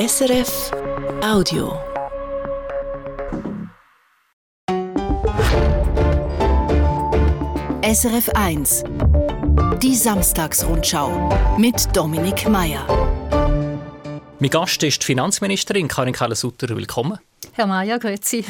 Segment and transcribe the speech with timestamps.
[0.00, 0.72] SRF
[1.22, 1.78] Audio.
[7.84, 8.84] SRF 1
[9.82, 11.28] Die Samstagsrundschau
[11.58, 12.86] mit Dominik Mayer.
[14.38, 16.74] Mein Gast ist die Finanzministerin Karin Keller-Sutter.
[16.74, 17.18] Willkommen.
[17.52, 18.42] Herr Mayer, grüezi.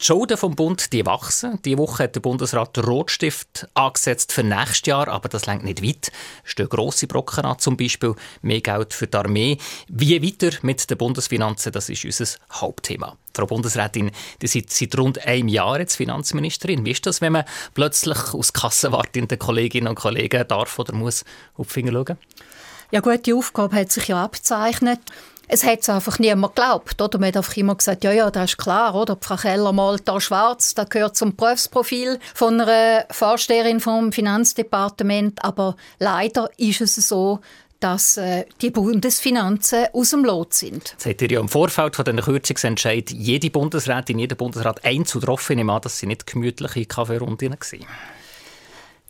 [0.00, 1.60] Die Schulden vom Bund die wachsen.
[1.64, 5.82] Diese Woche hat der Bundesrat den Rotstift angesetzt für nächstes Jahr, aber das längt nicht
[5.82, 6.10] weit.
[6.44, 9.58] Es stehen grosse Brocken an, zum Beispiel mehr Geld für die Armee.
[9.88, 13.16] Wie weiter mit den Bundesfinanzen, das ist unser Hauptthema.
[13.34, 16.84] Frau Bundesrätin, Sie sind seit rund einem Jahr jetzt Finanzministerin.
[16.84, 21.24] Wie ist das, wenn man plötzlich aus kassenwartenden Kolleginnen und Kollegen darf oder muss
[21.56, 22.18] auf die Finger schauen?
[22.90, 25.00] Ja gut, die Aufgabe hat sich ja abgezeichnet.
[25.48, 27.00] Es hat es einfach niemand geglaubt.
[27.00, 27.18] Oder?
[27.18, 28.94] Man hat einfach immer gesagt, ja, ja, das ist klar.
[28.94, 29.16] Oder?
[29.20, 35.44] Frau Keller malt da schwarz, das gehört zum Berufsprofil von einer Vorsteherin vom Finanzdepartement.
[35.44, 37.40] Aber leider ist es so,
[37.80, 40.92] dass äh, die Bundesfinanzen aus dem Lot sind.
[40.92, 45.52] Jetzt hat ihr ja im Vorfeld von den Kürzungsentscheid jede Bundesrätin, jeder Bundesrat einzutroffen.
[45.52, 47.86] Ich nehme an, dass sie nicht gemütliche Kaffeerunden waren.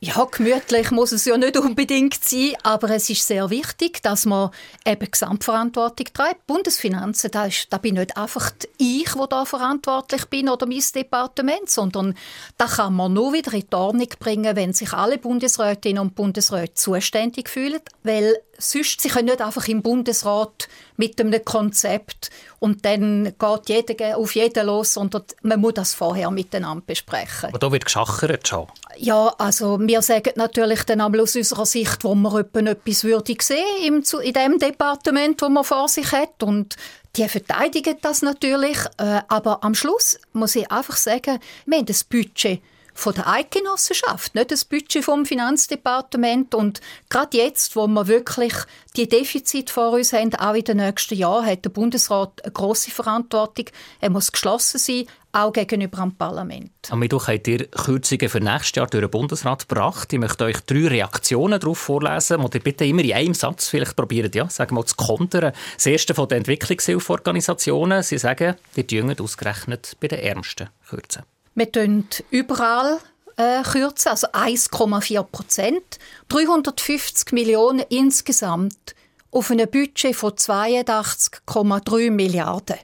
[0.05, 4.51] Ja, gemütlich muss es ja nicht unbedingt sein, aber es ist sehr wichtig, dass man
[4.85, 6.45] eben Gesamtverantwortung trägt.
[6.45, 11.71] Bundesfinanzen, da, ist, da bin nicht einfach ich, der da verantwortlich bin oder mein Departement,
[11.71, 12.13] sondern
[12.55, 16.75] da kann man nur wieder in die Ordnung bringen, wenn sich alle Bundesrätinnen und Bundesräte
[16.75, 20.67] zuständig fühlen, weil sonst, sie können nicht einfach im Bundesrat
[20.97, 26.31] mit einem Konzept und dann geht jeder auf jeden los, sondern man muss das vorher
[26.31, 27.49] miteinander besprechen.
[27.49, 28.67] Aber da wird geschachert schon.
[28.97, 34.03] Ja, also wir sagen natürlich dann einmal aus unserer Sicht, wo man etwas würde sehen
[34.23, 36.75] in dem Departement, wo man vor sich hat und
[37.15, 42.03] die verteidigen das natürlich, äh, aber am Schluss muss ich einfach sagen, wir haben das
[42.03, 42.61] Budget
[42.95, 46.55] von der Eidgenossenschaft, nicht das Budget vom Finanzdepartement.
[46.55, 48.53] Und gerade jetzt, wo wir wirklich
[48.95, 52.91] die Defizit vor uns haben, auch in den nächsten Jahren, hat der Bundesrat eine grosse
[52.91, 53.65] Verantwortung.
[53.99, 56.71] Er muss geschlossen sein, auch gegenüber dem Parlament.
[56.89, 60.13] Am Mittwoch habt ihr Kürzungen für nächstes Jahr durch den Bundesrat gebracht.
[60.13, 63.97] Ich möchte euch drei Reaktionen darauf vorlesen, die ihr bitte immer in einem Satz vielleicht
[63.97, 65.51] probiert, ja, sagen wir zu kontern.
[65.75, 68.01] Das erste von den Entwicklungshilfeorganisationen.
[68.01, 71.23] Sie sagen, die Jünger ausgerechnet bei den Ärmsten kürzen.
[71.55, 72.99] Wir kürzen überall
[73.37, 75.99] äh, kürzen, also 1,4 Prozent.
[76.27, 78.93] 350 Millionen insgesamt
[79.31, 82.77] auf einem Budget von 82,3 Milliarden.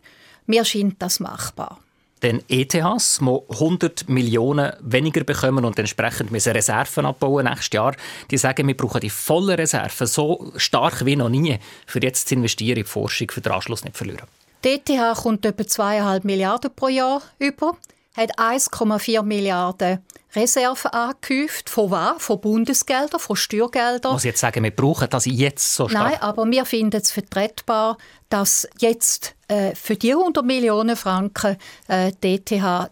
[0.45, 1.79] Mir scheint das machbar.
[2.23, 7.95] Den ETHs, die 100 Millionen weniger bekommen und entsprechend müssen Reserven abbauen nächstes Jahr,
[8.29, 12.35] die sagen, wir brauchen die volle Reserven so stark wie noch nie, für jetzt zu
[12.35, 14.27] investieren in die Forschung, für den Anschluss nicht zu verlieren.
[14.63, 17.75] Die ETH kommt etwa 2,5 Milliarden pro Jahr über
[18.15, 19.99] hat 1,4 Milliarden
[20.35, 21.69] Reserven angehäuft.
[21.69, 22.23] Von was?
[22.23, 24.13] Von Bundesgeldern, von Steuergeldern.
[24.13, 26.11] Muss ich jetzt sagen, wir brauchen das jetzt so stark?
[26.11, 27.97] Nein, aber wir finden es vertretbar,
[28.29, 31.57] dass jetzt äh, für die 100 Millionen Franken
[31.87, 32.49] äh, die ETH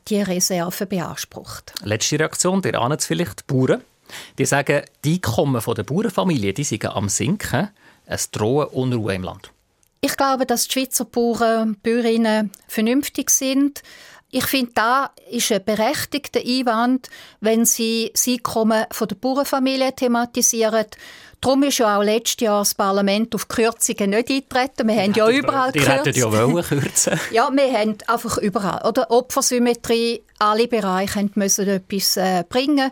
[0.08, 1.74] die Reserve beansprucht.
[1.84, 3.82] Letzte Reaktion, der ahnt es vielleicht, die Bauern.
[4.38, 7.70] Die sagen, die Einkommen der Bauernfamilie die sind am Sinken.
[8.06, 9.52] Es drohen Unruhe im Land.
[10.02, 13.84] Ich glaube, dass die Schweizer Bauern und Bäuerinnen vernünftig sind.
[14.32, 17.10] Ich finde, da ist ein berechtigter Einwand,
[17.40, 20.86] wenn Sie das Einkommen der Bauernfamilie thematisieren.
[21.42, 24.88] Darum ist ja auch letztes Jahr das Parlament auf Kürzungen nicht eingetreten.
[24.88, 27.20] Wir haben ja überall Die hätten ja wollen kürzen.
[27.32, 28.86] ja, wir haben einfach überall.
[28.88, 32.92] Oder Opfersymmetrie, alle Bereiche müssen etwas äh, bringen.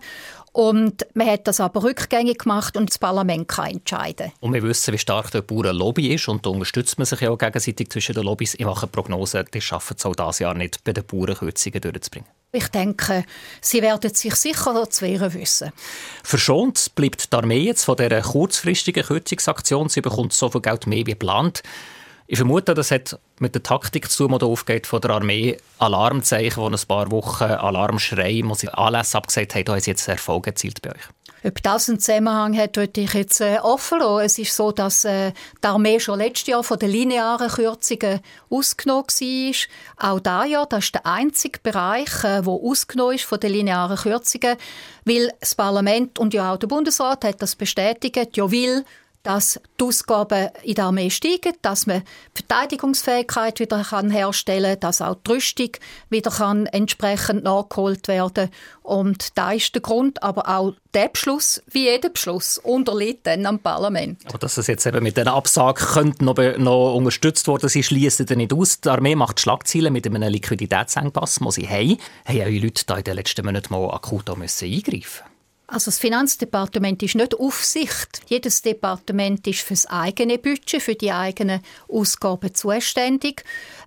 [0.54, 4.32] Und man hat das aber rückgängig gemacht und das Parlament kann entscheiden.
[4.40, 7.38] Und wir wissen, wie stark der Bauernlobby ist und da unterstützt man sich ja auch
[7.38, 8.56] gegenseitig zwischen den Lobbys.
[8.56, 12.28] Ich mache Prognosen, die schaffen es auch dieses Jahr nicht, bei den Bauernkürzungen durchzubringen.
[12.54, 13.26] Ich denke,
[13.62, 15.72] sie werden sich sicher zu wehren wissen.
[16.24, 19.90] Verschont bleibt die Armee jetzt von dieser kurzfristigen Kürzungsaktion.
[19.90, 21.62] Sie bekommt so viel Geld mehr wie geplant.
[22.30, 25.58] Ich vermute, das hat mit der Taktik zu tun, die aufgeht von der Armee.
[25.78, 30.08] Alarmzeichen, wo ein paar Wochen Alarmschrei, wo sie Anlässe abgesagt haben, da haben sie jetzt
[30.08, 31.04] Erfolg erzielt bei euch.
[31.48, 34.26] Ob das einen Zusammenhang hat, würde ich jetzt äh, offen lassen.
[34.26, 35.32] Es ist so, dass äh,
[35.64, 40.14] die Armee schon letztes Jahr von den linearen Kürzungen ausgenommen war.
[40.14, 43.96] Auch dieses Jahr, das ist der einzige Bereich, äh, der ausgenommen ist von den linearen
[43.96, 44.58] Kürzungen,
[45.06, 48.84] weil das Parlament und ja auch der Bundesrat hat das bestätigt, ja will
[49.24, 52.04] dass die Ausgaben in der Armee steigen, dass man
[52.38, 55.72] die Verteidigungsfähigkeit wieder herstellen kann, dass auch die Rüstung
[56.10, 58.50] wieder kann entsprechend nachgeholt werden
[58.84, 63.60] Und da ist der Grund, aber auch der Beschluss, wie jeder Beschluss, unterliegt dann am
[63.60, 64.22] Parlament.
[64.28, 68.30] Aber dass es jetzt eben mit einer Absage könnte noch, noch unterstützt worden sein, schließt
[68.30, 68.80] er nicht aus.
[68.82, 71.98] Die Armee macht Schlagzeilen mit einem Liquiditätsengpass, den sie haben.
[72.26, 75.37] Haben eure Leute da in den letzten Monaten mal akut eingreifen müssen?
[75.70, 78.22] Also das Finanzdepartement ist nicht Aufsicht.
[78.28, 81.60] Jedes Departement ist für das eigene Budget, für die eigenen
[81.90, 83.44] Ausgaben zuständig.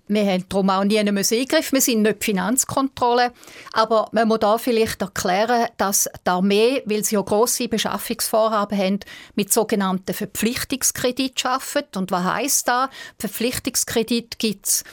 [0.07, 1.71] Wir haben darum auch nie einen Eingriff.
[1.71, 3.33] Wir sind nicht Finanzkontrolle.
[3.73, 8.99] Aber man muss da vielleicht erklären, dass die Armee, weil sie ja grosse Beschaffungsvorhaben haben,
[9.33, 11.97] mit sogenannten Verpflichtungskredit arbeitet.
[11.97, 12.89] Und was heisst das?
[13.17, 14.83] Verpflichtungskredit gibt es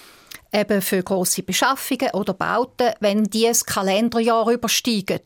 [0.53, 5.21] eben für große Beschaffungen oder Bauten, wenn die das Kalenderjahr übersteigen.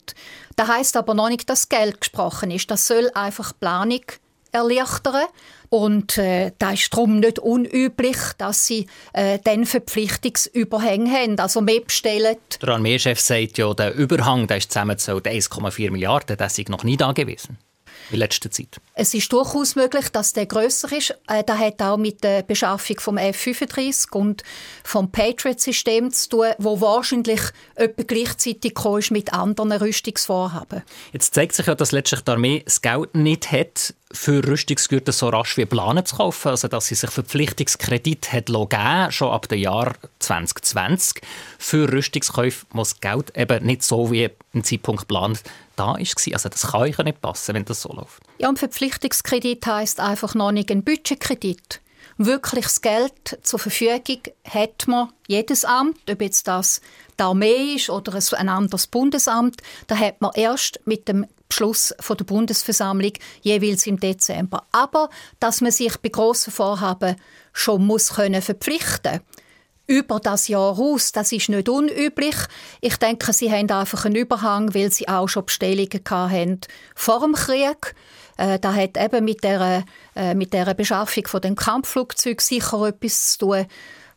[0.55, 2.69] Das heißt aber noch nicht, dass Geld gesprochen ist.
[2.69, 4.03] Das soll einfach Planung
[4.51, 5.25] erleichtern.
[5.69, 11.81] Und äh, da ist darum nicht unüblich, dass sie äh, dann Verpflichtungsüberhänge haben, also mehr
[11.81, 12.37] bestellen.
[12.61, 16.97] Der Armeechef sagt ja, der Überhang der ist zusammengezählt 1,4 Milliarden, das ist noch nie
[16.97, 17.57] da gewesen
[18.11, 18.79] in letzter Zeit?
[18.93, 21.15] Es ist durchaus möglich, dass der grösser ist.
[21.27, 24.43] Äh, das hat auch mit der Beschaffung vom F-35 und
[24.83, 27.41] vom Patriot-System zu tun, wo wahrscheinlich
[27.75, 30.83] etwa gleichzeitig ist mit anderen Rüstungsvorhaben.
[31.11, 35.29] Jetzt zeigt sich ja, dass letztlich die Armee das Geld nicht hat, für Rüstungsgüter so
[35.29, 36.49] rasch wie planen zu kaufen.
[36.49, 41.21] Also, dass sie sich Verpflichtungskredit hat geben, schon ab dem Jahr 2020.
[41.57, 45.41] Für Rüstungskäufe muss Geld eben nicht so wie im Zeitpunkt geplant
[45.75, 45.97] da war.
[45.97, 48.21] Also, das kann euch nicht passen, wenn das so läuft.
[48.37, 51.81] Ja, und Verpflichtungskredit heisst einfach noch nicht ein Budgetkredit.
[52.17, 56.81] Wirkliches Geld zur Verfügung hat man jedes Amt, ob jetzt das
[57.19, 62.17] die Armee ist oder ein anderes Bundesamt, da hat man erst mit dem Beschluss von
[62.17, 64.63] der Bundesversammlung jeweils im Dezember.
[64.71, 67.15] Aber dass man sich bei grossen Vorhaben
[67.51, 69.21] schon muss können verpflichten
[69.85, 72.35] über das Jahr aus, das ist nicht unüblich.
[72.79, 76.61] Ich denke, sie haben einfach einen Überhang, weil sie auch schon Bestellungen hatten
[76.95, 77.93] vor dem Krieg.
[78.37, 79.83] Äh, da hat eben mit der,
[80.15, 83.65] äh, mit der Beschaffung von dem Kampfflugzeug sicher etwas zu tun.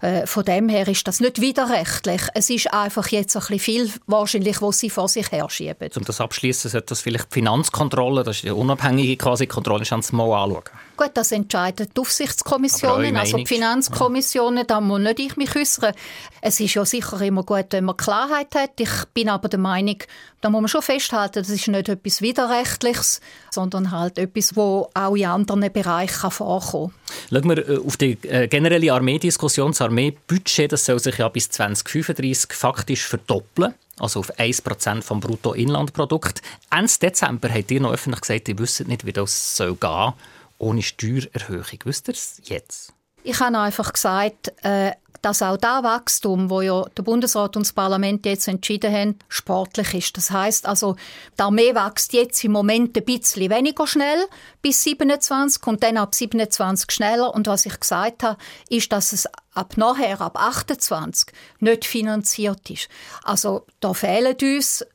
[0.01, 2.23] Äh, von dem her ist das nicht widerrechtlich.
[2.35, 5.91] Es ist einfach jetzt ein bisschen viel, wahrscheinlich, was sie vor sich herschieben.
[5.97, 10.45] Um das abschließen sollte das vielleicht die Finanzkontrolle, das ist die unabhängige quasi Kontrolle, mal
[10.45, 10.63] anschauen.
[10.97, 14.65] Gut, das entscheiden die Aufsichtskommissionen, also die Finanzkommissionen, ja.
[14.65, 15.93] da muss nicht ich mich äußern.
[16.41, 18.81] Es ist ja sicher immer gut, wenn man Klarheit hat.
[18.81, 19.99] Ich bin aber der Meinung,
[20.41, 23.21] da muss man schon festhalten, das ist nicht etwas Widerrechtliches,
[23.51, 26.93] sondern halt etwas, wo auch in anderen Bereichen vorkommen
[27.31, 27.43] kann.
[27.43, 29.73] Schauen wir äh, auf die äh, generelle Armeediskussion.
[29.73, 36.43] Das Armeebudget das soll sich ja bis 2035 faktisch verdoppeln also auf 1% vom Bruttoinlandprodukt.
[36.71, 40.13] Ende Dezember habt ihr noch öffentlich gesagt, ihr wisst nicht, wie das soll gehen
[40.59, 41.79] ohne Steuererhöhung.
[41.85, 42.93] Wisst ihr es jetzt?
[43.23, 44.93] Ich habe einfach gesagt, äh,
[45.27, 49.93] dass auch das Wachstum, wo ja der Bundesrat und das Parlament jetzt entschieden haben, sportlich
[49.95, 50.17] ist.
[50.17, 50.95] Das heißt also,
[51.37, 54.27] die Armee wächst jetzt im Moment ein bisschen weniger schnell
[54.63, 57.35] bis 27 und dann ab 27 schneller.
[57.35, 58.39] Und was ich gesagt habe,
[58.69, 62.89] ist, dass es ab nachher, ab 28, nicht finanziert ist.
[63.25, 64.87] Also da fehlen uns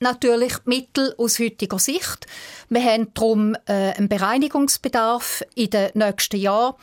[0.00, 2.26] natürlich Mittel aus heutiger Sicht.
[2.68, 6.74] Wir haben darum äh, einen Bereinigungsbedarf in den nächsten Jahren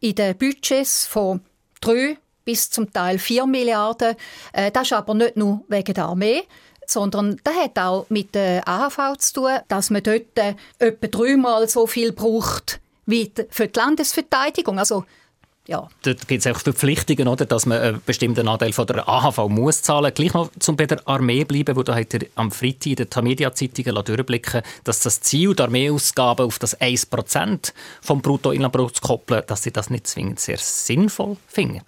[0.00, 1.40] in den Budgets von
[1.80, 4.16] drei bis zum Teil 4 Milliarden.
[4.52, 6.42] Äh, das ist aber nicht nur wegen der Armee,
[6.86, 11.68] sondern das hat auch mit der AHV zu tun, dass man dort äh, etwa dreimal
[11.68, 14.78] so viel braucht wie für die Landesverteidigung.
[14.78, 15.04] Also
[15.68, 15.88] ja.
[16.02, 19.82] Dort gibt es auch Verpflichtungen, oder, dass man einen bestimmten Anteil von der AHV muss
[19.82, 20.12] zahlen.
[20.12, 23.10] Gleich noch zum bei der Armee bleiben, wo da hat er am Freitag in den
[23.10, 29.62] Tamedia-Zeitungen durchblicken dass das Ziel der Armeeausgaben auf das 1% vom Bruttoinlandprodukt zu koppeln, dass
[29.62, 31.82] sie das nicht zwingend sehr sinnvoll finden.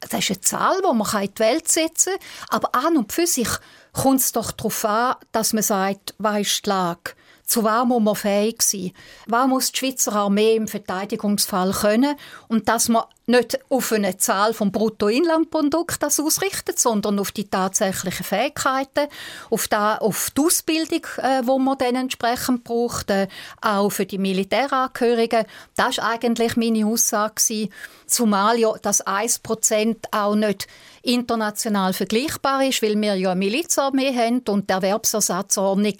[0.00, 2.60] Das ist eine Zahl, die man in die Welt setzen kann.
[2.60, 3.48] Aber an und für sich
[3.92, 7.12] kommt es doch darauf an, dass man sagt, ist die Lage?
[7.46, 8.92] Zu was muss man fähig sein?
[9.26, 12.16] Was muss die Schweizer Armee im Verteidigungsfall können?
[12.48, 18.24] Und dass man nicht auf eine Zahl vom Bruttoinlandprodukt das ausrichtet, sondern auf die tatsächlichen
[18.24, 19.08] Fähigkeiten,
[19.50, 23.28] auf, die, auf die Ausbildung, äh, wo man dann entsprechend braucht, äh,
[23.60, 25.44] auch für die Militärangehörigen.
[25.76, 27.72] Das war eigentlich meine Aussage gewesen.
[28.06, 30.66] Zumal ja das 1% auch nicht
[31.02, 35.96] international vergleichbar ist, weil wir ja eine Milizarmee haben und die Erwerbsersatzordnung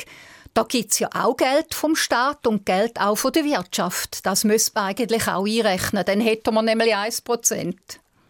[0.55, 4.25] da gibt es ja auch Geld vom Staat und Geld auch von der Wirtschaft.
[4.25, 6.05] Das müsste man eigentlich auch einrechnen.
[6.05, 7.75] Dann hätten wir nämlich 1%.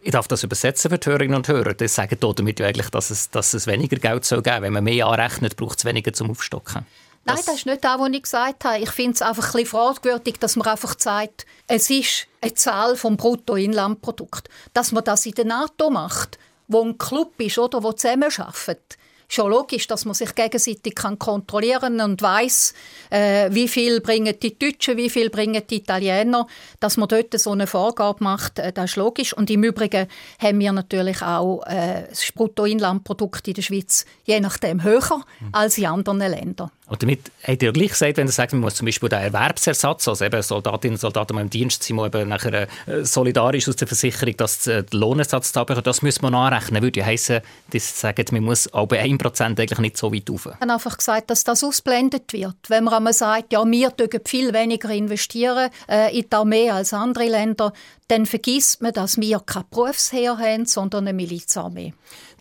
[0.01, 1.73] Ich darf das übersetzen für die Hörerinnen und Hörer.
[1.73, 4.61] Das sagen damit ja eigentlich, dass es, dass es weniger Geld soll geben soll.
[4.63, 6.85] Wenn man mehr anrechnet, braucht es weniger zum Aufstocken.
[7.27, 8.79] Nein, das ist nicht das, was ich gesagt habe.
[8.79, 12.95] Ich finde es einfach ein bisschen fragwürdig, dass man einfach sagt, es ist eine Zahl
[12.95, 14.47] vom Bruttoinlandprodukt.
[14.73, 19.51] Dass man das in der NATO macht, wo ein Club ist oder wo zusammenarbeitet schon
[19.51, 22.73] logisch, dass man sich gegenseitig kann kontrollieren und weiß,
[23.09, 26.47] äh, wie viel bringen die Deutschen, wie viel bringen die Italiener,
[26.79, 29.33] dass man dort so eine Vorgabe macht, äh, das ist logisch.
[29.33, 30.07] Und im Übrigen
[30.39, 35.49] haben wir natürlich auch äh, das Bruttoinlandprodukt in der Schweiz je nachdem höher mhm.
[35.51, 36.71] als in anderen Ländern.
[36.87, 40.07] Und damit hat er gleich gesagt, wenn er sagt, man muss zum Beispiel den Erwerbsersatz,
[40.07, 43.87] also eben Soldatinnen und Soldaten, die im Dienst sind, eben nachher äh, solidarisch aus der
[43.87, 46.83] Versicherung das, äh, den Lohnersatz da bekommen, das muss man anrechnen.
[46.83, 50.45] Würde ja heissen, das sagen, man muss auch bei 1% eigentlich nicht so weit rauf.
[50.45, 52.55] Ich habe einfach gesagt, dass das ausblendet wird.
[52.67, 56.93] Wenn man einmal sagt, ja, wir dürfen viel weniger investieren äh, in die Armee als
[56.93, 57.73] andere Länder,
[58.07, 61.93] dann vergisst man, dass wir kein Berufsheer haben, sondern eine Milizarmee.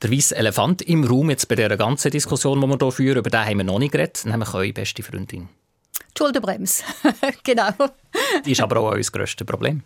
[0.04, 3.30] Der weiße Elefant im Raum jetzt bei dieser ganzen Diskussion, die wir hier führen, über
[3.30, 5.49] den haben wir noch nicht geredet, nämlich eure beste Freundin.
[5.99, 6.82] Die Schuldenbremse,
[7.42, 7.70] genau.
[8.44, 9.82] Die ist aber auch unser grösstes Problem.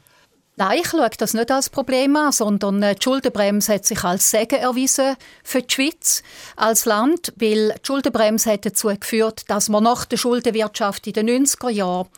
[0.57, 4.29] Nein, ich schaue das nicht als Problem an, sondern äh, die Schuldenbremse hat sich als
[4.29, 6.25] Segen erwiesen für die Schweiz
[6.57, 11.47] als Land, weil die Schuldenbremse hat dazu geführt, dass man nach der Schuldenwirtschaft in den
[11.47, 12.09] 90er Jahren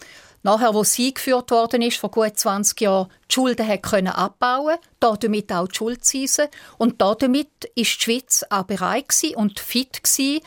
[0.42, 4.76] Nachher, wo sie eingeführt worden ist, vor gut 20 Jahren, die Schulden hat können abbauen,
[4.98, 6.46] damit auch die Schuldzinsen.
[6.78, 9.06] Und damit ist die Schweiz auch bereit
[9.36, 10.40] und fit gewesen,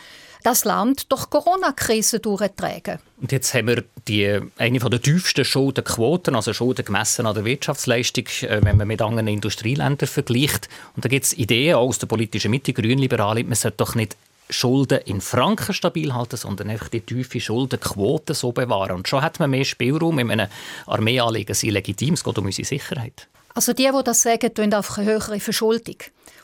[0.44, 3.00] das Land durch die Corona-Krise durchzutragen.
[3.22, 8.26] Und jetzt haben wir die, eine der tiefsten Schuldenquoten, also Schulden gemessen an der Wirtschaftsleistung,
[8.42, 10.68] äh, wenn man mit anderen Industrieländern vergleicht.
[10.96, 14.18] Und da gibt es Ideen aus der politischen Mitte, Grünliberale, man sollte doch nicht
[14.50, 18.98] Schulden in Franken stabil halten, sondern einfach die tiefe Schuldenquote so bewahren.
[18.98, 20.48] Und schon hat man mehr Spielraum in einem
[20.86, 23.28] Armeeanliegen, sie legitim, es geht um unsere Sicherheit.
[23.54, 25.98] Also die, die das sagen, tun einfach eine höhere Verschuldung.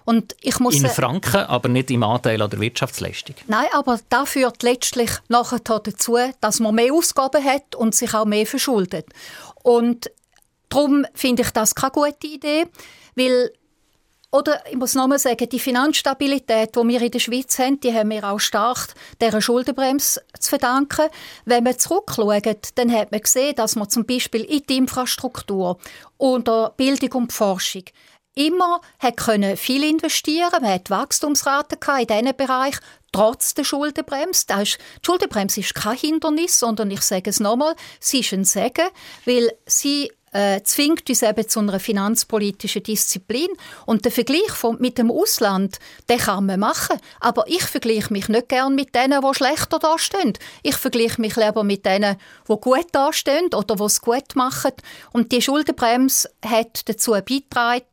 [0.06, 3.36] Und ich muss in Franken, aber nicht im Anteil an der Wirtschaftsleistung.
[3.48, 8.26] Nein, aber das führt letztlich nachher dazu, dass man mehr Ausgaben hat und sich auch
[8.26, 9.06] mehr verschuldet.
[9.62, 10.10] Und
[10.70, 12.66] darum finde ich das keine gute Idee,
[13.16, 13.52] weil
[14.32, 18.12] oder ich muss nochmal sagen, die Finanzstabilität, die wir in der Schweiz haben, die haben
[18.12, 21.08] wir auch stark dieser Schuldenbremse zu verdanken.
[21.46, 25.80] Wenn man zurückschaut, dann hat man gesehen, dass man zum Beispiel in die Infrastruktur
[26.18, 27.84] oder Bildung und Forschung
[28.36, 32.76] immer hat können viel investieren Man hat Wachstumsraten in diesen Bereich
[33.12, 34.46] trotz der Schuldenbremse.
[34.48, 38.46] Das ist, die Schuldenbremse ist kein Hindernis, sondern ich sage es nochmal, sie ist ein
[38.46, 38.88] Segen,
[39.26, 43.50] weil sie äh, zwingt uns eben zu einer finanzpolitischen Disziplin.
[43.86, 46.98] Und der Vergleich von, mit dem Ausland, den kann man machen.
[47.20, 50.34] Aber ich vergleiche mich nicht gern mit denen, die schlechter dastehen.
[50.64, 52.18] Ich vergleiche mich lieber mit denen,
[52.48, 54.74] die gut dastehen oder die es gut machen.
[55.12, 57.86] Und die Schuldenbremse hat dazu beigetragen,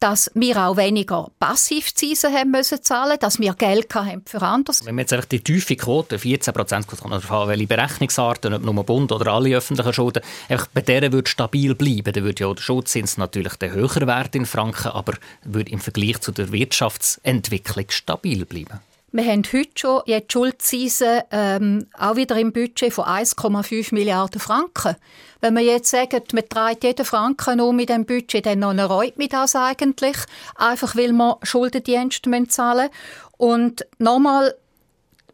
[0.00, 4.84] dass wir auch weniger Passivzinsen haben müssen zahlen, dass wir Geld haben für anderes.
[4.84, 8.84] Wenn man jetzt einfach die tiefe Quote, 14 Prozent, kommt davon welche Berechnungsarten, ob nur
[8.84, 12.62] Bund oder alle öffentlichen Schulden, einfach bei denen würde stabil bleiben, dann würde ja der
[12.62, 18.44] Schuldzins natürlich der höhere Wert in Franken, aber würde im Vergleich zu der Wirtschaftsentwicklung stabil
[18.44, 18.80] bleiben.
[19.12, 24.96] Wir haben heute schon jetzt Schuldzinsen ähm, auch wieder im Budget von 1,5 Milliarden Franken.
[25.40, 29.16] Wenn wir jetzt sagen, man trägt jeden Franken um mit dem Budget, dann noch reut
[29.16, 30.16] mich das eigentlich,
[30.56, 32.90] einfach weil wir Schuldendienste zahlen
[33.36, 34.54] Und nochmal,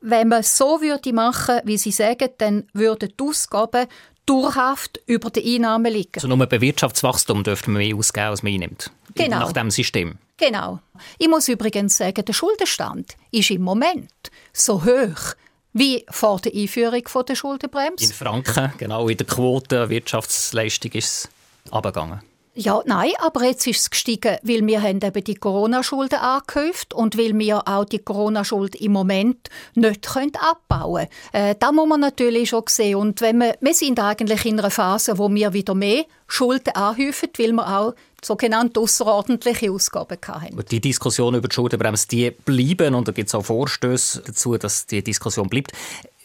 [0.02, 3.87] wenn man es so würde machen, wie Sie sagen, dann würden die Ausgaben
[4.26, 6.12] dauerhaft über den Einnahmen liegen.
[6.14, 8.91] Also nur bei Wirtschaftswachstum dürfte man mehr ausgeben, als man einnimmt.
[9.14, 9.41] Genau.
[9.41, 10.19] Nach dem System.
[10.42, 10.80] Genau.
[11.18, 14.11] Ich muss übrigens sagen, der Schuldenstand ist im Moment
[14.52, 15.37] so hoch
[15.72, 18.06] wie vor der Einführung der Schuldenbremse.
[18.06, 21.28] In Franken, genau, in der Quote Wirtschaftsleistung ist
[21.64, 22.22] es abgegangen.
[22.54, 27.16] Ja, nein, aber jetzt ist es gestiegen, weil wir haben eben die Corona-Schulden angehäuft und
[27.16, 31.47] weil wir auch die Corona-Schuld im Moment nicht abbauen können.
[31.47, 32.97] Äh, das muss man natürlich schon sehen.
[32.97, 37.30] Und wenn wir, wir sind eigentlich in einer Phase, wo wir wieder mehr Schulden anhäufen,
[37.38, 40.64] weil wir auch sogenannte außerordentliche Ausgaben hatten.
[40.71, 44.87] Die Diskussion über die Schuldenbremse, die bleiben und da gibt es auch Vorstöße dazu, dass
[44.87, 45.73] die Diskussion bleibt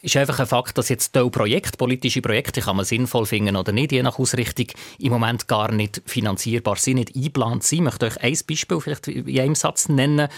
[0.02, 3.72] ist einfach ein Fakt, dass jetzt diese Projekte, politische Projekte, kann man sinnvoll finden oder
[3.72, 4.66] nicht, je nach Ausrichtung,
[4.98, 7.78] im Moment gar nicht finanzierbar sind, nicht eingeplant sind.
[7.78, 10.28] Ich möchte euch ein Beispiel vielleicht in einem Satz nennen.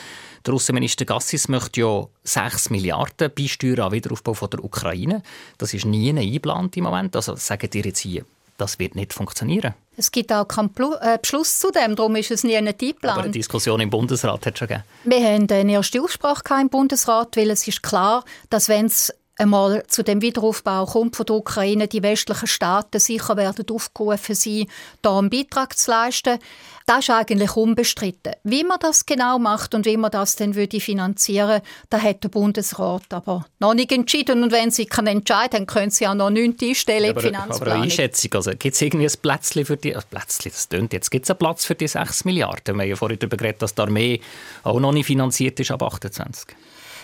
[0.46, 5.22] Der Außenminister Gassis möchte ja 6 Milliarden beisteuern an Wiederaufbau von der Ukraine.
[5.58, 7.14] Das ist nie eingeplant im Moment.
[7.14, 8.24] Also sagen ihr jetzt hier,
[8.56, 9.74] das wird nicht funktionieren.
[9.96, 10.70] Es gibt auch keinen
[11.02, 13.16] äh, Beschluss zu dem, darum ist es nie nicht eingeplant.
[13.16, 14.84] Aber eine Diskussion im Bundesrat hat schon gegeben.
[15.04, 19.82] Wir haben eine erste Aussprache im Bundesrat, weil es ist klar, dass wenn es einmal
[19.88, 24.66] zu dem Wiederaufbau kommt von der Ukraine, die westlichen Staaten sicher werden aufgerufen sein,
[25.02, 26.38] da einen Beitrag zu leisten.
[26.86, 28.32] Das ist eigentlich unbestritten.
[28.42, 32.28] Wie man das genau macht und wie man das dann würde finanzieren, da hat der
[32.30, 34.42] Bundesrat aber noch nicht entschieden.
[34.42, 37.28] Und wenn sie keinen Entscheid haben, können sie auch noch nichts einstellen ja, aber, in
[37.28, 37.62] die Finanzplanung.
[37.62, 41.10] Aber eine Einschätzung, also gibt es irgendwie ein Plätzchen für die, Plätzchen, das tönt jetzt,
[41.10, 42.74] gibt es einen Platz für die 6 Milliarden?
[42.74, 44.20] Wir haben ja vorhin darüber geredet, dass die Armee
[44.64, 46.56] auch noch nicht finanziert ist ab 28.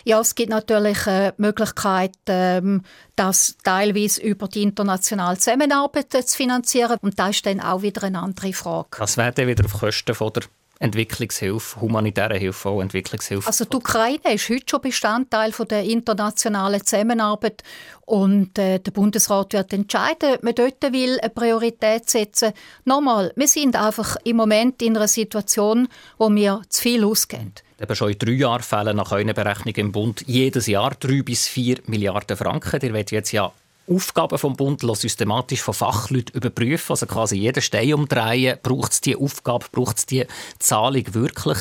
[0.07, 2.83] Ja, es gibt natürlich äh, die Möglichkeit, ähm,
[3.17, 6.99] das teilweise über die internationale Zusammenarbeit zu finanzieren.
[7.03, 8.87] Und das ist dann auch wieder eine andere Frage.
[8.97, 10.45] Das wäre dann wieder auf Kosten von der
[10.79, 13.49] Entwicklungshilfe, humanitäre Hilfe, auch Entwicklungshilfe.
[13.49, 17.65] Also die Ukraine ist heute schon Bestandteil von der internationalen Zusammenarbeit
[18.05, 22.53] und äh, der Bundesrat wird entscheiden, ob man dort will eine Priorität setzen.
[22.85, 27.55] Nochmal, wir sind einfach im Moment in einer Situation, wo wir zu viel ausgeben.
[27.80, 31.47] Eben schon in drei Jahren fehlen nach euren Berechnungen im Bund jedes Jahr drei bis
[31.47, 32.80] vier Milliarden Franken.
[32.83, 33.52] Ihr wollt jetzt ja
[33.88, 38.59] Aufgaben vom Bund systematisch von Fachleuten überprüfen, also quasi jeden Stein umdrehen.
[38.62, 40.26] Braucht es diese Aufgabe, braucht es diese
[40.59, 41.59] Zahlung wirklich?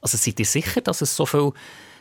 [0.00, 1.52] Also seid ihr sicher, dass es so viel,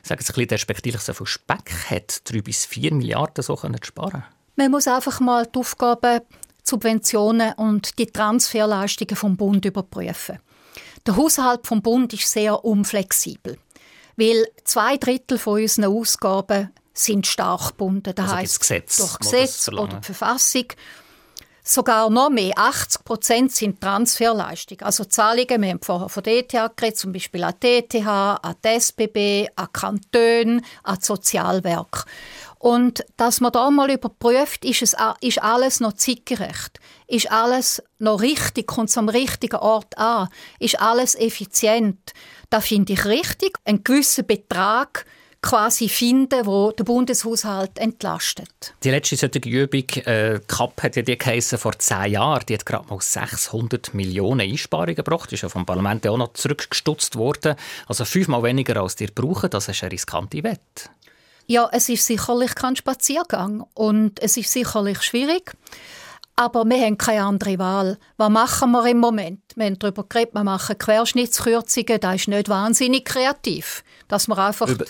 [0.01, 4.23] sagen Sie ein bisschen so viel Speck hat, drei bis vier Milliarden so können sparen?
[4.55, 6.21] Man muss einfach mal die Aufgaben,
[6.63, 10.39] Subventionen und die Transferleistungen vom Bund überprüfen.
[11.05, 13.57] Der Haushalt vom Bund ist sehr unflexibel,
[14.15, 18.13] weil zwei Drittel von unseren Ausgaben sind stark gebunden.
[18.15, 20.65] Das also heisst, Gesetz, durch Gesetz oder die Verfassung.
[21.63, 24.81] Sogar noch mehr, 80 Prozent sind Transferleistungen.
[24.81, 28.55] Also Zahlungen, wir haben vorher von der ETH geredet, zum Beispiel an die ETH, an
[28.63, 32.05] die SBB, an Kantone, an Sozialwerk.
[32.61, 36.79] Und dass man da mal überprüft, ist, es, ist alles noch zeitgerecht?
[37.07, 38.67] Ist alles noch richtig?
[38.67, 40.29] Kommt es am richtigen Ort an?
[40.59, 42.13] Ist alles effizient?
[42.51, 43.57] Da finde ich richtig.
[43.65, 45.07] Ein gewisser Betrag
[45.41, 48.75] quasi finden, wo der Bundeshaushalt entlastet.
[48.83, 52.87] Die letzte solche Übung, äh, CAP hat ja die vor zehn Jahren, die hat gerade
[52.87, 57.55] mal 600 Millionen Einsparungen gebracht, ist ja vom Parlament auch noch zurückgestutzt worden.
[57.87, 60.91] Also fünfmal weniger als ihr brauchen, das ist eine riskante Wette.
[61.47, 65.51] Ja, es ist sicherlich kein Spaziergang und es ist sicherlich schwierig.
[66.35, 67.97] Aber wir haben keine andere Wahl.
[68.17, 69.41] Was machen wir im Moment?
[69.55, 71.99] Wir haben darüber geredet, wir machen Querschnittskürzungen.
[71.99, 73.83] Das ist nicht wahnsinnig kreativ.
[74.07, 74.85] Dass man einfach über,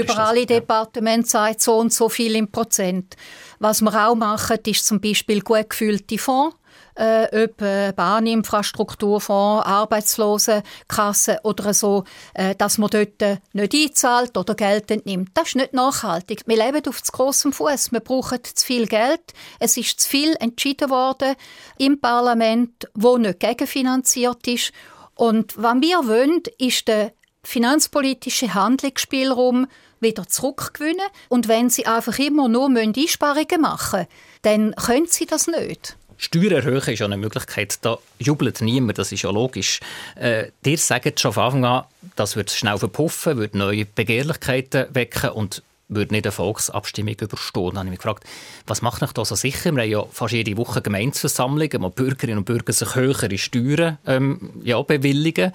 [0.00, 3.14] über alle Departemente sagt, so und so viel im Prozent.
[3.58, 6.56] Was wir auch machen, ist zum Beispiel gut gefüllte Fonds
[7.00, 12.04] äh, ob äh, Bahninfrastrukturfonds, Arbeitslosenkasse oder so,
[12.34, 15.30] äh, dass man dort äh, nicht einzahlt oder Geld entnimmt.
[15.34, 16.42] Das ist nicht nachhaltig.
[16.46, 17.92] Wir leben auf zu großem Fuß.
[17.92, 19.32] Wir brauchen zu viel Geld.
[19.58, 21.36] Es ist zu viel entschieden worden
[21.78, 24.72] im Parlament, wo nicht gegenfinanziert ist.
[25.14, 29.66] Und was wir wollen, ist der finanzpolitische Handlungsspielraum
[30.00, 31.06] wieder zurückgewinnen.
[31.30, 34.08] Und wenn sie einfach immer nur Einsparungen machen müssen,
[34.42, 35.96] dann können sie das nicht.
[36.20, 37.78] Steuern erhöhen ist ja eine Möglichkeit.
[37.80, 39.80] Da jubelt niemand, das ist ja logisch.
[40.16, 45.30] Äh, dir sagt schon von Anfang an, das wird schnell verpuffen, wird neue Begehrlichkeiten wecken
[45.30, 47.70] und würde nicht eine Volksabstimmung überstehen.
[47.70, 48.24] Dann habe ich mich gefragt,
[48.66, 49.74] was macht euch da so sicher?
[49.74, 54.50] Wir haben ja fast jede Woche Gemeinsversammlungen, wo Bürgerinnen und Bürger sich höhere Steuern ähm,
[54.62, 55.52] ja, bewilligen.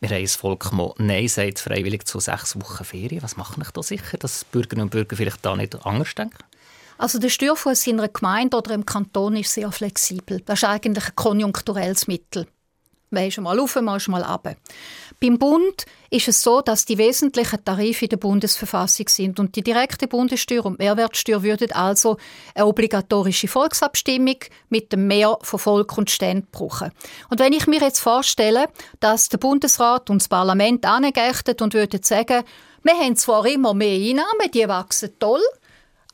[0.00, 3.22] Wir haben das Volk mal Nein sagt freiwillig zu sechs Wochen Ferien.
[3.22, 6.44] Was macht euch da sicher, dass Bürgerinnen und Bürger vielleicht da nicht anders denken?
[6.98, 10.40] Also der Steuerfuß in einer Gemeinde oder im Kanton ist sehr flexibel.
[10.40, 12.46] Das ist eigentlich ein konjunkturelles Mittel.
[13.14, 14.56] Man ist mal auf, man ist mal ab.
[15.20, 19.62] Beim Bund ist es so, dass die wesentlichen Tarife in der Bundesverfassung sind und die
[19.62, 22.16] direkte Bundessteuer und Mehrwertsteuer würden also
[22.54, 24.36] eine obligatorische Volksabstimmung
[24.68, 26.90] mit dem Mehr von Volk und Ständen brauchen.
[27.30, 28.66] Und wenn ich mir jetzt vorstelle,
[28.98, 32.42] dass der Bundesrat und das Parlament angeächtet und würden sagen,
[32.82, 35.40] wir haben zwar immer mehr Einnahmen, die wachsen toll,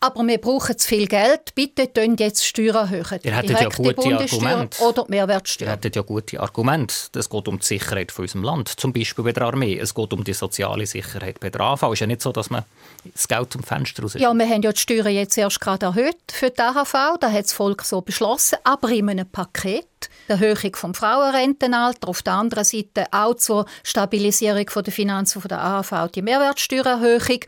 [0.00, 1.54] aber wir brauchen zu viel Geld.
[1.54, 3.20] Bitte tun jetzt Steuern erhöhen.
[3.22, 4.82] Ihr hättet ja gute Argumente.
[4.82, 5.68] Oder die Mehrwertsteuer.
[5.68, 6.94] Ihr hättet ja gute Argumente.
[7.14, 8.68] Es geht um die Sicherheit von unserem Land.
[8.68, 9.78] Zum Beispiel bei der Armee.
[9.78, 11.82] Es geht um die soziale Sicherheit bei der AHV.
[11.82, 12.64] Es ist ja nicht so, dass man
[13.12, 16.16] das Geld zum Fenster raus Ja, wir haben ja die Steuern jetzt erst gerade erhöht
[16.32, 17.18] für die AHV.
[17.20, 18.58] Das hat das Volk so beschlossen.
[18.64, 19.89] Aber in einem Paket.
[20.28, 22.08] Die Erhöhung des Frauenrentenalters.
[22.08, 27.40] Auf der anderen Seite auch zur Stabilisierung der Finanzen der AHV die Mehrwertsteuererhöhung.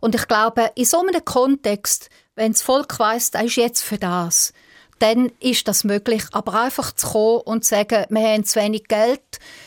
[0.00, 3.98] Und ich glaube, in so einem Kontext, wenn das Volk weiss, das ist jetzt für
[3.98, 4.52] das,
[4.98, 6.22] dann ist das möglich.
[6.32, 9.22] Aber einfach zu kommen und zu sagen, wir haben zu wenig Geld,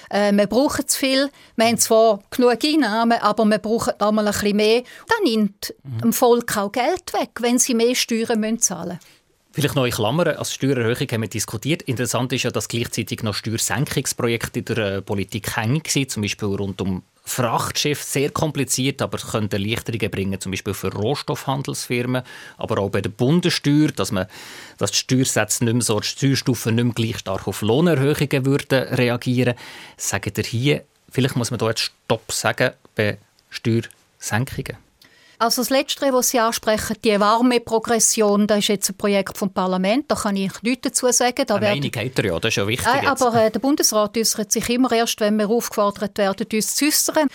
[0.09, 4.27] äh, wir brauchen zu viel, wir haben zwar genug Einnahmen, aber wir brauchen da mal
[4.27, 5.97] ein bisschen mehr, dann nimmt mhm.
[5.99, 9.20] dem Volk auch Geld weg, wenn sie mehr Steuern müssen zahlen müssen.
[9.53, 11.81] Vielleicht noch in Klammern, als Steuererhöhung haben wir diskutiert.
[11.81, 16.47] Interessant ist ja, dass gleichzeitig noch Steuersenkungsprojekte in der äh, Politik hängig sind, zum Beispiel
[16.47, 22.23] rund um Frachtschiff sehr kompliziert, aber es könnte Erleichterungen bringen, zum Beispiel für Rohstoffhandelsfirmen,
[22.57, 24.27] aber auch bei der Bundessteuer, dass man,
[24.77, 28.83] dass die Steuersätze nicht mehr so, die Steuerstufen nicht mehr gleich stark auf Lohnerhöhungen würden
[28.93, 29.55] reagieren.
[29.97, 33.17] Sagt ihr hier, vielleicht muss man da jetzt Stopp sagen bei
[33.49, 34.77] Steuersenkungen?
[35.41, 39.51] Also das Letzte, was Sie ansprechen, die warme Progression, das ist jetzt ein Projekt vom
[39.51, 41.43] Parlament, da kann ich nichts dazu sagen.
[41.47, 42.87] Da Eine Meinung hat er ja, das ist ja wichtig.
[42.87, 46.85] Äh, aber äh, der Bundesrat äußert sich immer erst, wenn wir aufgefordert werden, uns zu
[46.85, 47.27] äußern.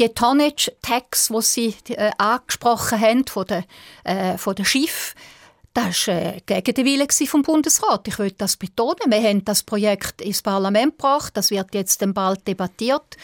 [0.00, 3.64] Die Tonnage-Tax, die Sie äh, angesprochen haben, von den,
[4.02, 5.14] äh, von den Schiffen,
[5.74, 8.08] Das war äh, gegen den Willen vom Bundesrat.
[8.08, 8.98] Ich will das betonen.
[9.06, 11.36] Wir haben das Projekt ins Parlament gebracht.
[11.36, 13.16] Das wird jetzt bald debattiert.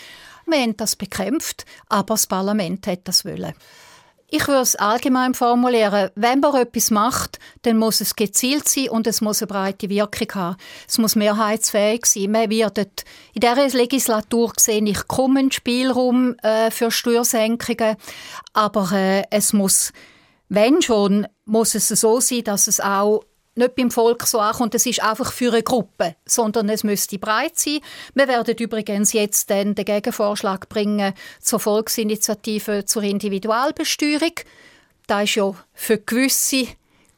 [0.47, 3.55] Wir haben das bekämpft, aber das Parlament hat das wollen.
[4.33, 6.11] Ich würde es allgemein formulieren.
[6.15, 10.29] Wenn man etwas macht, dann muss es gezielt sein und es muss eine breite Wirkung
[10.35, 10.57] haben.
[10.87, 12.31] Es muss mehrheitsfähig sein.
[12.31, 17.97] Man wird in dieser Legislatur sehe ich kaum Spielraum äh, für Steuersenkungen,
[18.53, 19.93] aber äh, es muss,
[20.49, 23.25] wenn schon, muss es so sein, dass es auch
[23.61, 27.59] nicht beim Volk so ankommt, es ist einfach für eine Gruppe, sondern es müsste breit
[27.59, 27.81] sein.
[28.15, 34.35] Wir werden übrigens jetzt den Gegenvorschlag bringen zur Volksinitiative zur Individualbesteuerung.
[35.07, 36.67] Da ist ja für gewisse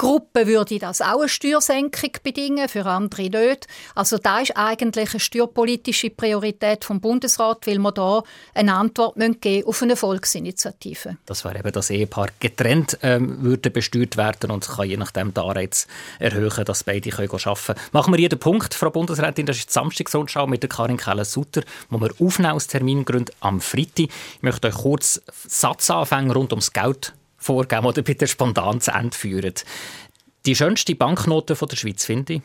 [0.03, 3.69] Gruppen würde das auch eine Steuersenkung bedingen, für andere nicht.
[3.95, 9.65] Also da ist eigentlich eine steuerpolitische Priorität vom Bundesrat, weil wir da eine Antwort geben
[9.65, 11.19] auf eine Volksinitiative.
[11.25, 15.45] Das wäre eben das Ehepaar getrennt ähm, würde besteuert werden und kann je nachdem den
[15.45, 15.87] Anreiz
[16.19, 17.79] erhöhen, dass beide arbeiten können.
[17.93, 22.01] Machen wir jeden Punkt, Frau Bundesrätin, das ist die Samstagsrundschau mit der Karin Keller-Sutter, wo
[22.01, 24.09] wir aufnehmen aus Termingründen am Freitag.
[24.09, 29.55] Ich möchte euch kurz Satzanfänge rund ums Geld vorgeben oder bitte spontan zu Ende führen.
[30.47, 32.43] Die schönste Banknote der Schweiz, finde ich?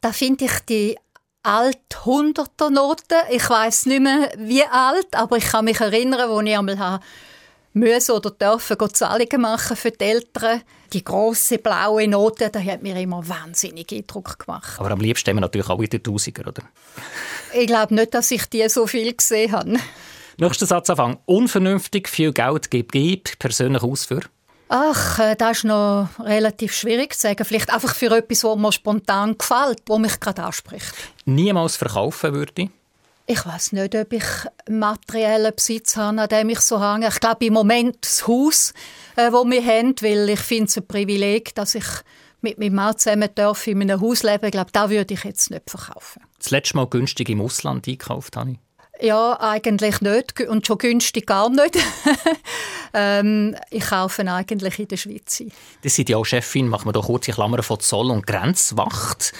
[0.00, 0.96] Da finde ich die
[1.42, 3.16] alte Hunderter Note.
[3.30, 7.04] Ich weiß nicht mehr, wie alt, aber ich kann mich erinnern, wo ich einmal habe
[7.72, 10.62] müssen oder dürfen Zahlungen machen für die Eltern.
[10.92, 14.78] Die große blaue Note, da hat mir immer wahnsinnig Eindruck gemacht.
[14.78, 16.62] Aber am liebsten haben wir natürlich auch wieder Tausiger, oder?
[17.54, 19.76] Ich glaube nicht, dass ich die so viel gesehen habe.
[20.36, 21.18] Nächster Satzanfang.
[21.26, 24.22] Unvernünftig viel Geld gibt, gibt persönlich aus für?
[24.72, 27.44] Ach, äh, das ist noch relativ schwierig zu sagen.
[27.44, 30.94] Vielleicht einfach für etwas, was mir spontan gefällt, was mich gerade anspricht.
[31.24, 32.70] Niemals verkaufen würde?
[33.26, 34.24] Ich weiß nicht, ob ich
[34.68, 37.08] materiellen Besitz habe, an dem ich so hänge.
[37.08, 38.72] Ich glaube im Moment das Haus,
[39.16, 41.86] äh, das wir haben, weil ich finde es ein Privileg, dass ich
[42.40, 44.44] mit meinem Mann zusammen darf in einem Haus leben.
[44.44, 46.22] Ich glaube, das würde ich jetzt nicht verkaufen.
[46.38, 48.58] Das letzte Mal günstig im Ausland einkauft habe ich?
[49.02, 51.78] Ja, eigentlich nicht und schon günstig gar nicht.
[52.94, 55.42] ähm, ich kaufe eigentlich in der Schweiz.
[55.82, 59.32] Das sind ja auch Chefin, machen wir doch kurze Klammern von Zoll- und Grenzwacht.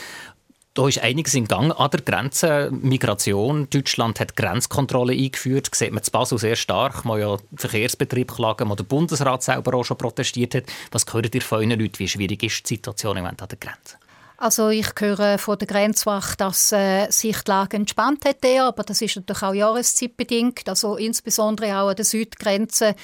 [0.74, 2.70] Da ist einiges in Gang an der Grenze.
[2.70, 3.68] Migration.
[3.70, 5.68] Deutschland hat Grenzkontrolle eingeführt.
[5.70, 7.04] Das sieht man zu Basel sehr stark.
[7.04, 10.64] Man ja Verkehrsbetrieb klagen, wo der Bundesrat selber auch schon protestiert hat.
[10.92, 11.98] Was gehört ihr von euren Leuten?
[11.98, 13.96] Wie schwierig ist die Situation im Moment an der Grenze?
[14.42, 19.02] Also ich höre von der Grenzwacht, dass äh, sich die Lage entspannt hat, aber das
[19.02, 22.94] ist natürlich auch jahreszeitbedingt, also insbesondere auch an der Südgrenze.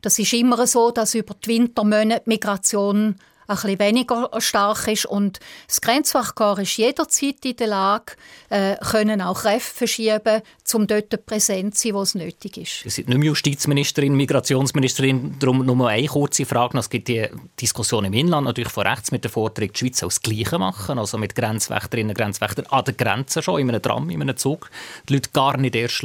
[0.00, 5.06] Das ist immer so, dass über die Wintermonate Migration ein bisschen weniger stark ist.
[5.06, 8.12] Und das Grenzwachkorps ist jederzeit in der Lage,
[8.50, 10.42] äh, können auch Kräfte verschieben,
[10.74, 12.82] um dort präsent zu sein, wo es nötig ist.
[12.82, 15.36] Sie sind nicht mehr Justizministerin, Migrationsministerin.
[15.38, 16.78] Darum nur eine kurze Frage.
[16.78, 17.28] Es gibt die
[17.60, 20.98] Diskussion im Inland natürlich von rechts mit der Forderung, die Schweiz soll das Gleiche machen,
[20.98, 24.70] also mit Grenzwächterinnen und Grenzwächtern an der Grenze schon, in einem Tram, in einem Zug,
[25.08, 26.04] die Leute gar nicht erst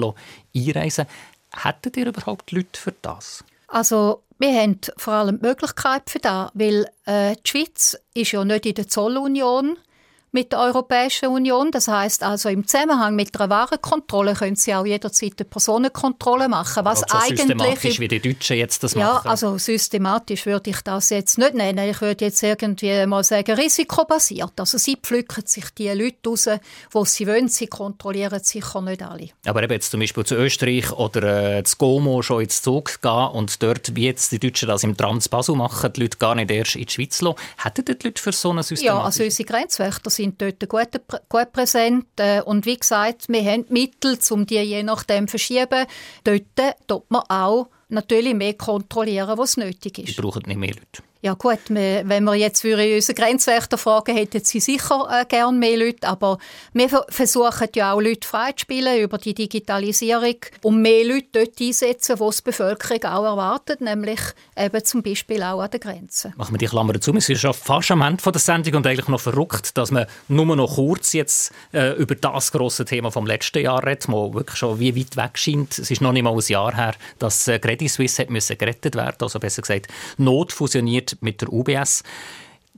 [0.56, 1.06] einreisen
[1.54, 3.44] Hättet ihr überhaupt Leute für das?
[3.68, 8.44] Also wir haben vor allem die Möglichkeit für das, weil äh, die Schweiz ist ja
[8.44, 9.72] nicht in der Zollunion.
[9.72, 9.91] ist
[10.32, 11.72] mit der Europäischen Union.
[11.72, 16.86] Das heißt also im Zusammenhang mit der Warenkontrolle können Sie auch jederzeit eine Personenkontrolle machen.
[16.86, 19.22] Was also eigentlich systematisch, wie die Deutschen jetzt das ja, machen?
[19.26, 21.90] Ja, also systematisch würde ich das jetzt nicht nennen.
[21.90, 24.60] Ich würde jetzt irgendwie mal sagen, risikobasiert.
[24.60, 27.48] Also Sie pflücken sich die Leute raus, die sie wollen.
[27.48, 29.30] Sie kontrollieren sicher nicht alle.
[29.46, 33.28] Aber eben jetzt zum Beispiel zu Österreich oder äh, zu Gomo schon ins Zug gehen
[33.34, 36.52] und dort, wie jetzt die Deutschen das im Trans Basel machen, die Leute gar nicht
[36.52, 37.38] erst in die Schweiz lassen.
[37.58, 38.88] Hätten die Leute für so ein System?
[38.88, 42.06] Ja, also unsere Grenzwächter sind dort gut, gut präsent.
[42.18, 45.86] Äh, und wie gesagt, wir haben Mittel, um die je nachdem zu verschieben.
[46.24, 50.18] Dort tut man auch natürlich mehr kontrollieren, was nötig ist.
[50.18, 51.04] Die brauchen nicht mehr Leute.
[51.24, 55.78] Ja gut, wenn wir jetzt für unsere Grenzwächter fragen, hätten sie sicher äh, gern mehr
[55.78, 56.40] Leute, aber
[56.74, 62.32] wir versuchen ja auch Leute freizuspielen über die Digitalisierung und mehr Leute dort einsetzen, wo
[62.32, 64.20] die Bevölkerung auch erwartet, nämlich
[64.58, 66.34] eben zum Beispiel auch an der Grenze.
[66.38, 67.14] Machen wir die Klammer dazu.
[67.14, 70.56] Wir sind schon fast am Ende der Sendung und eigentlich noch verrückt, dass man nur
[70.56, 74.80] noch kurz jetzt äh, über das große Thema vom letzten Jahr redet, wo wirklich schon
[74.80, 75.78] wie weit weg scheint.
[75.78, 78.96] Es ist noch nicht mal ein Jahr her, dass äh, Credit Suisse hat müssen gerettet
[78.96, 82.04] werden, also besser gesagt notfusioniert mit der UBS.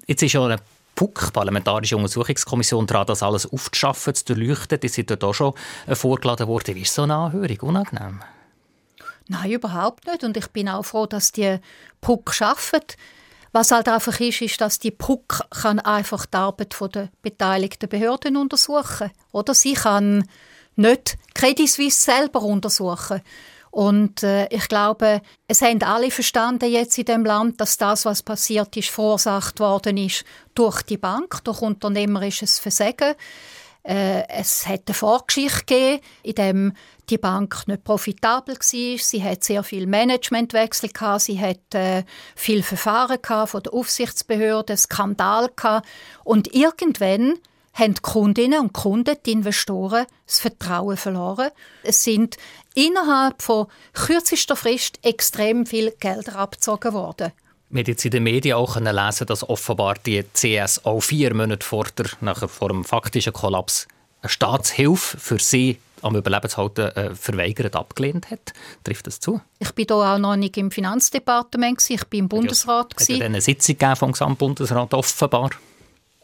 [0.08, 0.58] Jetzt ist ja eine
[0.96, 4.80] PUC, Parlamentarische Untersuchungskommission, daran, das alles aufzuschaffen, zu durchleuchten.
[4.80, 5.54] Die sind dort auch schon
[5.88, 6.76] äh, vorgeladen worden.
[6.76, 7.58] Wie ist so eine Anhörung?
[7.62, 8.22] Unangenehm?
[9.28, 10.24] Nein, überhaupt nicht.
[10.24, 11.58] Und ich bin auch froh, dass die
[12.02, 12.98] PUC arbeitet.
[13.52, 18.36] Was halt einfach ist, ist, dass die PUC kann einfach die Arbeit der beteiligten Behörden
[18.36, 20.28] untersuchen Oder sie kann
[20.76, 23.22] nicht Credit Suisse selber untersuchen.
[23.74, 28.22] Und äh, ich glaube, es haben alle verstanden jetzt in dem Land, dass das, was
[28.22, 33.16] passiert ist, verursacht worden ist durch die Bank, durch unternehmerisches Versagen.
[33.82, 36.74] Äh, es hat eine Vorgeschichte gegeben, in dem
[37.10, 38.98] die Bank nicht profitabel war.
[39.00, 41.22] Sie hat sehr viel Managementwechsel gehabt.
[41.22, 42.04] Sie hat äh,
[42.36, 45.88] viel Verfahren gehabt von der Aufsichtsbehörde, Skandal gehabt.
[46.24, 47.40] Und irgendwann
[47.74, 51.50] haben die Kundinnen und Kunden, die Investoren, das Vertrauen verloren.
[51.82, 52.38] Es sind
[52.76, 57.32] innerhalb von kürzester Frist extrem viel Gelder abgezogen worden.
[57.70, 61.66] Wir haben jetzt in den Medien auch lesen dass offenbar die CS auch vier Monate
[61.66, 63.88] vor, der, nachher vor dem faktischen Kollaps
[64.22, 68.54] eine Staatshilfe für sie am Überlebenshalten äh, verweigert abgelehnt hat.
[68.84, 69.42] Trifft das zu?
[69.60, 72.94] Ich bin da auch noch nicht im Finanzdepartement, ich bin im Bundesrat.
[72.98, 75.52] Es hat ja eine Sitzung vom Gesamtbundesrat offenbar.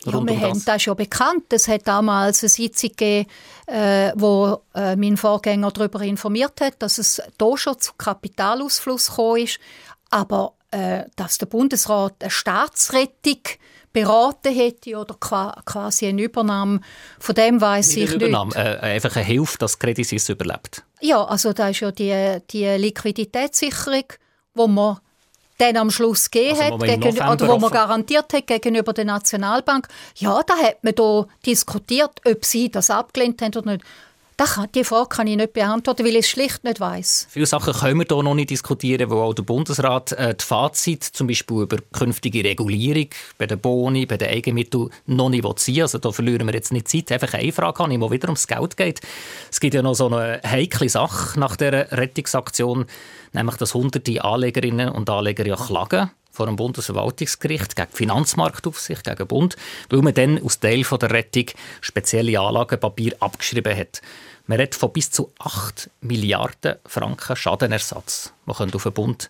[0.05, 1.51] Ja, wir um haben das schon bekannt.
[1.51, 3.29] Es hat damals eine Sitzung gegeben,
[3.67, 9.43] äh, wo äh, mein Vorgänger darüber informiert hat, dass es hier schon zu Kapitalausfluss gekommen
[9.43, 9.59] ist.
[10.09, 13.41] Aber äh, dass der Bundesrat eine Staatsrettung
[13.91, 16.81] beraten hätte oder quasi eine Übernahme,
[17.19, 18.13] von dem weiß ich nicht.
[18.13, 20.83] Übernahme, äh, einfach eine Hilfe, dass Credit Suisse überlebt?
[21.01, 24.05] Ja, also da ist ja die, die Liquiditätssicherung,
[24.53, 24.99] wo man
[25.59, 29.87] dann am Schluss gegeben also, hat, gegen, oder wo man garantiert hat gegenüber der Nationalbank.
[30.15, 33.85] Ja, da hat man da diskutiert, ob sie das abgelehnt haben oder nicht.
[34.73, 37.27] Die Frage kann ich nicht beantworten, weil ich es schlicht nicht weiß.
[37.29, 41.03] Viele Sachen können wir hier noch nicht diskutieren, wo auch der Bundesrat äh, die Fazit
[41.03, 45.97] zum Beispiel über künftige Regulierung bei den Boni, bei den Eigenmitteln noch nicht ziehen Also
[45.97, 47.11] da verlieren wir jetzt nicht Zeit.
[47.11, 49.01] Einfach eine Frage an, die wieder ums Geld geht.
[49.51, 52.85] Es gibt ja noch so eine heikle Sache nach der Rettungsaktion,
[53.33, 59.17] nämlich dass hunderte Anlegerinnen und Anleger ja klagen vor dem Bundesverwaltungsgericht gegen die Finanzmarktaufsicht, gegen
[59.17, 59.57] den Bund,
[59.89, 61.47] weil man dann aus Teil der Rettung
[61.81, 64.01] spezielle Anlagenpapier abgeschrieben hat.
[64.47, 69.29] Man redet von bis zu 8 Milliarden Franken Schadenersatz, die auf den Bund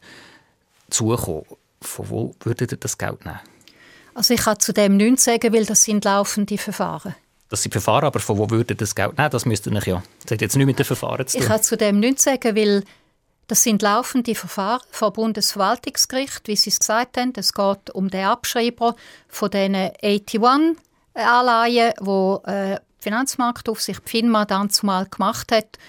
[0.91, 1.45] zukommen.
[1.81, 3.39] Von wo würdet ihr das Geld nehmen?
[4.13, 7.15] Also ich kann zu dem nichts sagen, weil das sind laufende Verfahren.
[7.49, 9.31] Das sind Verfahren, aber von wo würdet ihr das Geld nehmen?
[9.31, 10.03] Das müsste ihr ja.
[10.21, 11.41] Das hat jetzt nichts mit den Verfahren zu tun.
[11.41, 12.83] Ich kann zu dem nichts sagen, weil
[13.49, 17.33] das sind laufende Verfahren vom Bundesverwaltungsgericht, wie Sie es gesagt haben.
[17.35, 18.95] Es geht um den Abschreiber
[19.27, 25.79] von diesen 81-Anleihen, die äh, die Finanzmarktaufsicht FINMA zumal gemacht hat.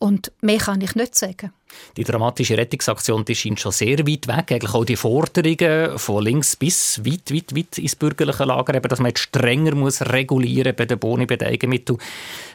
[0.00, 1.52] Und mehr kann ich nicht sagen.
[1.96, 4.52] Die dramatische Rettungsaktion die scheint schon sehr weit weg.
[4.52, 8.98] Eigentlich auch die Forderungen von links bis weit, weit, weit ins bürgerliche Lager, eben, dass
[8.98, 11.98] man jetzt strenger muss regulieren bei den Boni, bei den Eigenmitteln.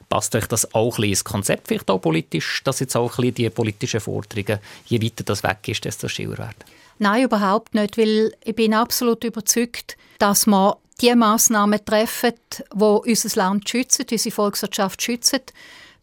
[0.09, 3.15] Passt euch das auch ein bisschen ins Konzept, vielleicht auch politisch, dass jetzt auch ein
[3.15, 6.55] bisschen die politischen Forderungen, je weiter das weg ist, desto schiller werden?
[6.97, 12.33] Nein, überhaupt nicht, weil ich bin absolut überzeugt, dass man die Massnahmen treffen,
[12.73, 15.41] die unser Land schützen, unsere Volkswirtschaft schützen.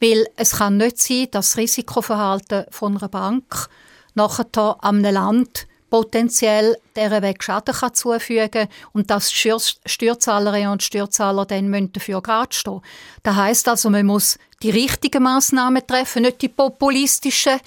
[0.00, 3.68] Weil es kann nicht sein, dass das Risikoverhalten von einer Bank
[4.14, 11.92] nachher einem Land potenziell dieser Weg Schaden kann zufügen und dass Steuerzahlerinnen und Steuerzahler dann
[11.92, 12.80] dafür gerade stehen
[13.22, 17.60] Das heisst also, man muss die richtigen Massnahmen treffen, nicht die populistischen,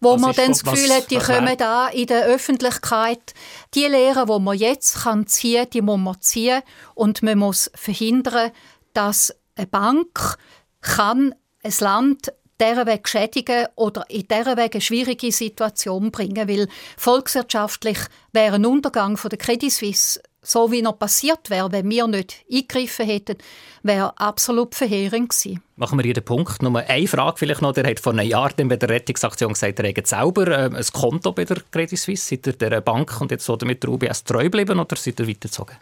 [0.00, 3.34] wo was man dann das Gefühl hat, die kommen da in der Öffentlichkeit.
[3.74, 6.62] Die Lehren, die man jetzt kann ziehen die muss man ziehen.
[6.94, 8.50] Und man muss verhindern,
[8.94, 10.38] dass eine Bank
[10.80, 16.68] kann ein Land dieser Weg schädigen oder in dieser Weg eine schwierige Situation bringen, weil
[16.96, 17.98] volkswirtschaftlich
[18.32, 22.44] wäre ein Untergang von der Credit Suisse so wie noch passiert wäre, wenn wir nicht
[22.50, 23.36] eingegriffen hätten,
[23.82, 25.62] wäre absolut verheerend gewesen.
[25.76, 26.62] Machen wir hier den Punkt.
[26.62, 27.72] Nur eine Frage vielleicht noch.
[27.72, 31.32] Der hat vor einem Jahr bei der Rettungsaktion gesagt, er hätte selber äh, ein Konto
[31.32, 34.48] bei der Credit Suisse, seid ihr der Bank und jetzt so mit der UBS treu
[34.48, 35.76] bleiben oder seid ihr weitergezogen?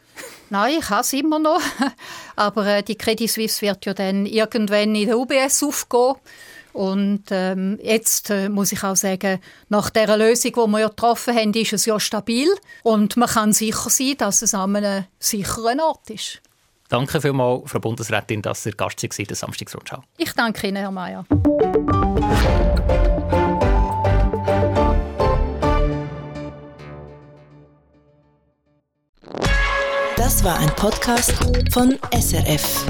[0.51, 1.61] Nein, ich habe es immer noch.
[2.37, 6.15] Aber äh, die Credit Suisse wird ja dann irgendwann in der UBS aufgehen.
[6.73, 11.35] Und ähm, jetzt äh, muss ich auch sagen, nach der Lösung, die wir ja getroffen
[11.37, 12.49] haben, ist es ja stabil
[12.83, 16.41] und man kann sicher sein, dass es an einem sicheren Ort ist.
[16.89, 20.03] Danke vielmals, Frau Bundesrätin, dass Sie Gast waren in der Samstagsrundschau.
[20.17, 21.27] Ich danke Ihnen, Herr Mayer.
[30.17, 31.33] Das war ein Podcast
[31.73, 32.85] von SRF.